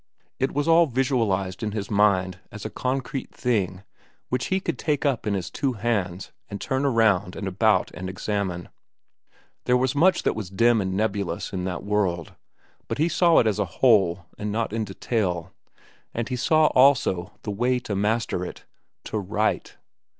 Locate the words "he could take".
4.47-5.05